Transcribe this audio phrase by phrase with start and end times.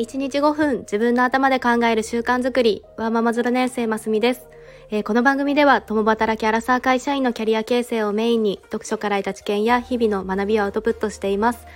[0.00, 2.82] 1日5分自分の頭で考える習慣づくり。
[2.96, 4.48] ワーママズラ年生ますみです、
[4.90, 11.66] えー、この番組では共働きアラサー会社員のキャリア形成をメインに読書から得た知見や日々の学びをアウトプットしています、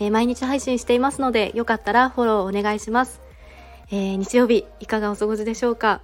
[0.00, 3.20] えー、毎日配信していますのでよかったらフォローお願いします、
[3.90, 6.00] えー、日曜日いかがお過ごしでしょうか、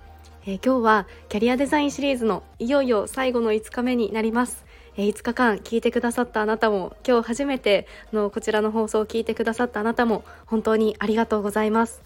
[0.46, 4.66] え今日はキャリアデザインシリーズのいよいよ最後の5日目になります。
[4.96, 12.02] 5日間聞いてくださったあなたも今日初めてのこちらの放送を聞いてくださったあなたも本当にありがとうございます。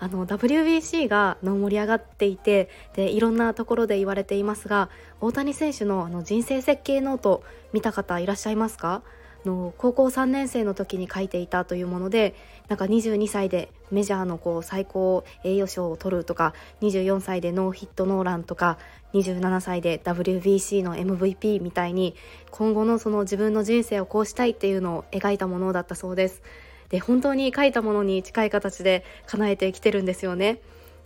[0.00, 4.90] あの WBC がの盛り上がっていてでいろんなところで言われていますが
[5.20, 9.02] 大谷選手のあの人生設計ノート見た方いらっしゃいますか？
[9.48, 12.34] の高校3年生の時に書いていたというもので
[12.68, 16.52] なんか22歳でメジャーのこう最高栄誉賞を取るとか
[16.82, 18.78] 24歳でノーヒットノーランとか
[19.14, 22.14] 27歳で WBC の MVP みたいに
[22.50, 26.42] 今後のその自分の人生をこうしたいっていうのを描いたものだったそうです。
[26.90, 30.60] で本当に書いたものに近い形で叶えてきてるんですよね。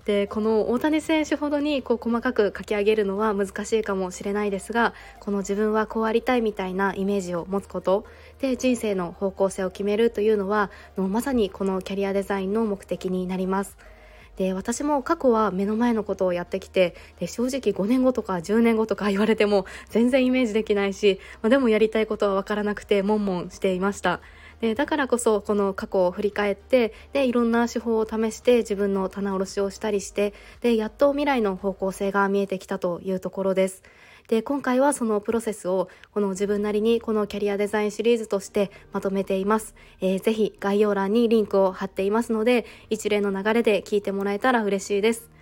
[0.05, 8.05] でこの大谷選手ほどにこう細かく書き上げるのは難しいかもしれないですがこの自分はこうありたいみたいなイメージを持つこと
[8.41, 13.77] で人生の方向性を決めるというのはのまさにこのキャリアデザインの目的になります。
[14.37, 24.21] で私も過去は目の前のことをやってきてで正直5年後とか10年後とか言われても全然イメージできないし、まあ、でもやりたいことは分からなくて悶々していました。
[24.63, 33.83] でだからこそこの過去を振り返ってでいろんな手法を試して自分の棚卸しをしたりしてでやっと未来の方向性が見えてきたというところです。
[34.29, 45.33] で今回はそのプロセスをこの自分なりにこのキャリアデザインシリーズとしてまとめています、えー、ぜひ概要欄にリンクを貼っていますので一連の流れで聞いてもらえたら嬉しいです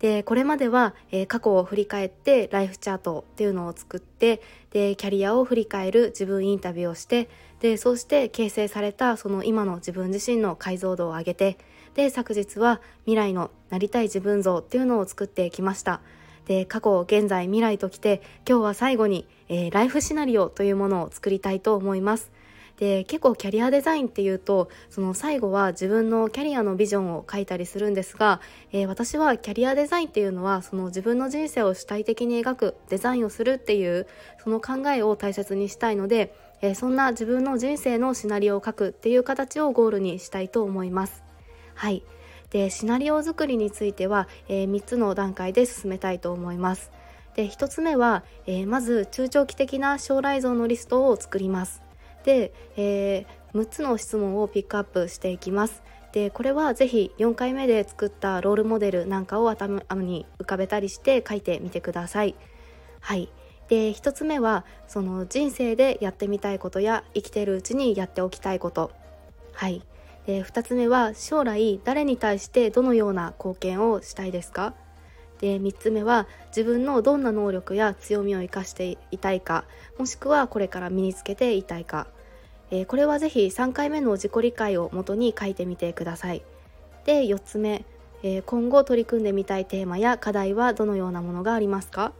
[0.00, 7.28] でこれまでは、えー、過去を振り返ってライフチャートっていうのを作ってでキャリアを振り返る自分インタビューをして
[7.64, 11.56] でそうして形成されたその今の自分自身の解像度を上げて
[11.94, 16.02] で昨日は未来のなりたい自分像っていうのを作ってきました。
[16.44, 22.30] で過去現在未来ときて今日は最後に、えー、ライフシナリオというものを作りたいと思います。
[22.76, 28.42] で結構キャリアデザインっていうとその最後は自分のキャリアのビジョンを書いたりするんですが、
[28.72, 34.06] えー、私はキャリアデザインっていうのはその自分の人生を主体的に描くデザインをするっていう
[34.42, 41.22] その考えを大切にしたいので、えー、そんな自分の人生のシナリオを書くっていう形をゴールにしたいと思います。
[41.74, 42.02] はい
[42.48, 46.90] でシナリオ作りについては、えー、3つの段階で進めたいと思います。
[47.34, 51.82] で1つ目は、えー、まず中長期的な将来像のリストを作ります。
[52.24, 55.82] で、えー、6つの質問をピックアップしていきます。
[56.12, 62.36] でこれはぜひ4回目で作ったロールモデルなんかを頭に浮かべたりして書いてみてください。
[63.00, 63.28] はい
[63.68, 68.90] で1つ目はその人生でやってみたいことや生きているうちにやっておきたいこと。
[69.52, 69.82] はい。
[70.26, 74.74] で2つ目は将来誰に対してどのような貢献をしたいですか？
[75.40, 79.64] で3つ目は自分のどんな能力や強みを生かしていたいか？
[79.98, 82.06] もしくはこれから身につけていたいか、
[82.70, 86.42] えー、これはぜひ3回目の自己理解をもとに書いてみてください。
[87.04, 87.84] で4つ目、
[88.22, 92.12] えー、今後取り組んでみたいテーマや課題はどのようなものがありますか？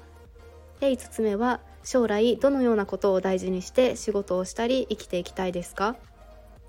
[0.80, 5.96] で5つ目は将来どのようなことを大事にして仕事をしたり生きていきたいですか？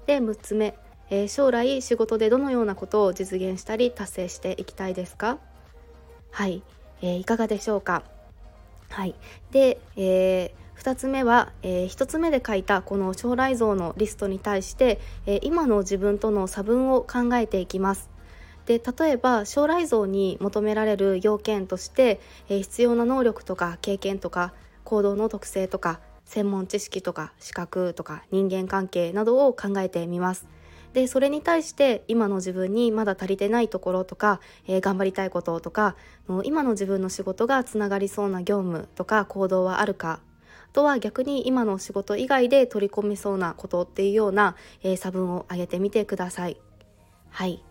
[0.05, 0.77] で6つ目、
[1.09, 5.37] えー、将来仕事でどのようなことを実現したり達成していきたいですか？
[6.31, 6.63] はい、
[7.01, 8.03] えー、いかがでしょうか？
[8.89, 9.15] はい。
[9.51, 18.09] で、えー、2つ目は、えー、1つ目で書いたこの将来像のリストに対して、えー、今の自分との差分を考えていきます。
[18.65, 24.53] で例えば将来像に求められる要件として、えー、必要な能力とか経験とか
[24.83, 30.47] 行動の特性とか専門知識とか資格とか人間関係などを考えてみます。
[30.93, 35.97] でそれに対して今の自分にまだ足りてないところとか、えー、頑張りたいこととか
[36.43, 40.21] 今の自分の仕事がつながりそうな業務とか行動はあるか。
[40.69, 46.57] あとは逆に今の仕事以外で取り込みそうなことっていうような、えー、差分を上げてみてください。
[47.29, 47.63] はい。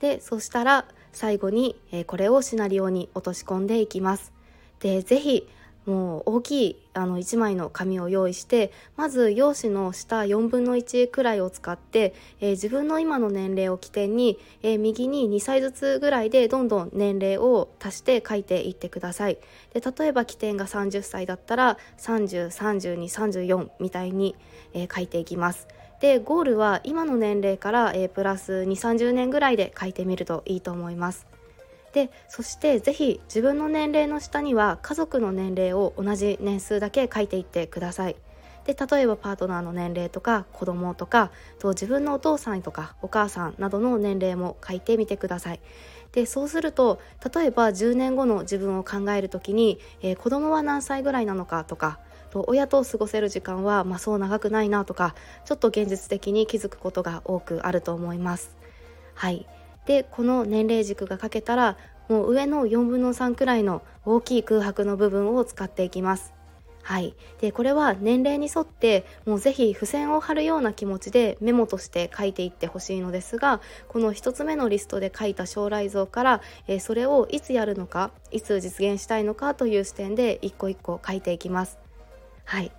[0.00, 4.32] でそしたら最後に、え、これをシナリオに落とし込んでいきます。
[4.80, 5.48] でぜひ
[5.86, 19.38] もう大きいあの1枚の紙を用意してまず用紙の下4分の1くらいを使って、えー、自分の今の年齢を起点に、えー、右に2歳ずつぐらいでどんどん年齢を足して書いていってください
[19.72, 24.36] で例えば起点が30歳だったら303234みたいに、
[24.74, 25.66] えー、書いていきます
[26.00, 31.26] でゴールは今の年齢から、えプラス2 3 0年ぐらいで書いてみるといいと思います
[31.92, 38.16] でそしてぜひ自分の年齢の下には家族の年齢を同じ年数だけ書いていってください。
[38.64, 45.60] でで例えばパートナーの年齢とか子供とかと自分のお父さんとかお母さんなどの年齢も書いてみてください。
[46.12, 47.00] でそうすると
[47.34, 51.98] 例えば10年後の自分を考える時に、えー、子供は何歳ぐらいなのかとか
[52.30, 58.56] と親と過ごせる時間は、まあ、そう長くないなとかちょっと現実的に気づくことが多くあると思います。
[59.14, 59.46] はい
[59.86, 61.76] でこの年齢軸が書けたら
[62.08, 66.32] もう上の4分の3くらいの大きい空白の部分を使っていきます。
[66.82, 81.89] はい、でこれは年齢に沿ってもうぜひ付箋を貼るような気持ちでメモとして書いていってほしいのですがこの1つ目のリストで書いた将来像から、えー、それをいつやるのかいつ実現したいのかという視点で一個一個書いていきます。
[82.50, 82.72] はい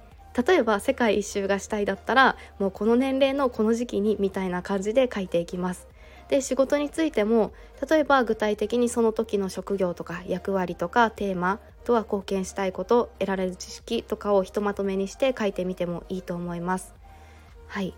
[0.46, 5.88] 例えば世界一周がしたいだったらもうこの年齢のこの時期にみたいな感じで書いていきます。
[6.28, 7.54] で仕事についても
[7.90, 16.94] 例えば具体的にその時の職業とか役割とかテーマとは貢献したいこと得られる知識とかをひとまとめにして書いてみてもいいと思います。
[17.68, 17.94] はい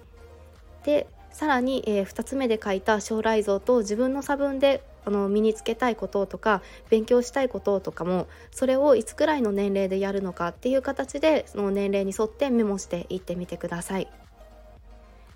[0.84, 14.08] でさらに、えー、2つ目で書いた将来像と自分の差分であの身につけたいこととか勉強したいこととかもそれをいつくらいの年齢でやるのかっていう形でその年齢に沿ってメモしていってみてください。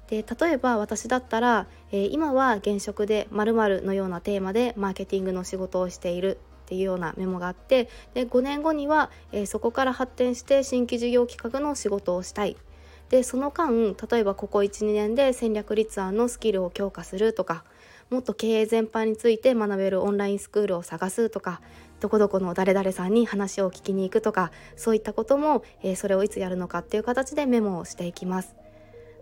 [0.07, 12.55] で例えば私だったら、えー、今は現職で〇〇のようなテーマでマーケティングの仕事をしているっていうようなメモがあってで5年後には、えー、そこから発展して新規事業企画の仕事をしたい
[13.09, 17.63] でその間例えばここ12年で戦略立案のスキルを強化するとか
[18.09, 21.61] もっと経営全般について学べるオンラインスクールを探すとか
[21.99, 28.55] どこどこの誰々さんに話を聞きに行くとかそういったことも、えー、それをいつやるのかっていう形でメモをしていきます。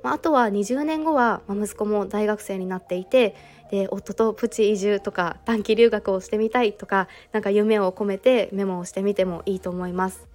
[0.04, 3.36] まあ、あとは20年後は、まあ、息子も大学生になっていて
[3.72, 10.28] で夫とプチ移住とか短期留学をしてみたいとかなんか夢を込めてメモをしてみてもいいと思います。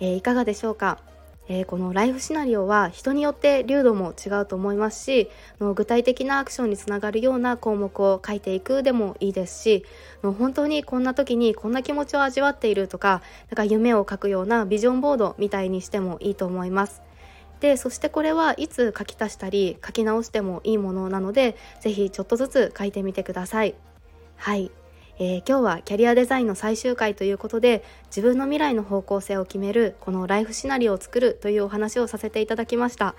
[0.00, 1.13] えー、いかがでしょうか？
[1.48, 5.30] えー、このライフシナリオは人によって流度も違うと思いますし
[5.60, 9.84] の具体的なアクションにつながるような項目を書いていくでもいいですし
[10.22, 17.02] の本当にこんな時にこんな気持ちを味わっているとかなんか夢を書くようなビジョンボードみたいにしてもいいと思います。
[17.60, 23.74] でそしてこれはいつ書き足したり書き直してもいいものなので是非ちょっとずつ書いてみてください。
[24.36, 24.70] はい、
[25.18, 33.14] えー、今日はキャリアデザインの最終回ということで自分の未来の方向性を決めるこのライフシナリオを作るというお話をさせていただきました。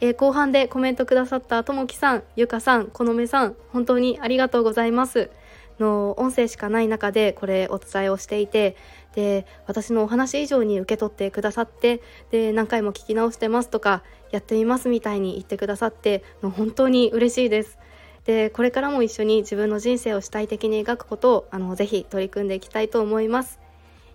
[0.00, 5.30] えー、後半でコメントくださったともきさん、ゆかさん、このめさん、本当にありがとうございます。
[5.78, 8.76] の音声しかない中でこれお伝えをしていて
[9.14, 12.00] で私のお話以上に受け取ってくださって
[12.30, 17.78] で何回も聞き直してますとかやってみますみたいに言ってくださっての本当に嬉しいです。
[18.26, 23.60] でこれからも一緒に自分の人生を主体的に描くことをあのぜひ取り組んでいきたいと思います。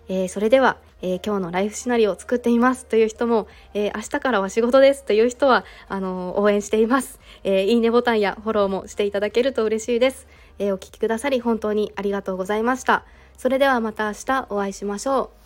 [0.08, 10.26] えー、それでは、えー、今日のライフシナリオを作っていますという人も、えー、明日からは仕事ですという人はあの応援しています、えいいねボタンやフォローもしていただけると嬉しいです。
[10.58, 13.04] えお聴きくださり本当にありがとうございました。
[13.38, 15.41] それではまた明日お会いしましょう。